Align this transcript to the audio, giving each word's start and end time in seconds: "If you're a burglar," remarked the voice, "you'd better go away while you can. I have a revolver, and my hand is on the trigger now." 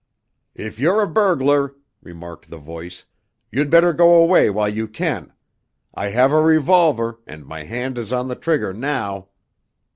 "If 0.55 0.79
you're 0.79 1.03
a 1.03 1.07
burglar," 1.07 1.75
remarked 2.01 2.49
the 2.49 2.57
voice, 2.57 3.05
"you'd 3.51 3.69
better 3.69 3.93
go 3.93 4.15
away 4.15 4.49
while 4.49 4.67
you 4.67 4.87
can. 4.87 5.31
I 5.93 6.07
have 6.09 6.31
a 6.31 6.41
revolver, 6.41 7.19
and 7.27 7.45
my 7.45 7.65
hand 7.65 7.99
is 7.99 8.11
on 8.11 8.27
the 8.27 8.35
trigger 8.35 8.73
now." 8.73 9.27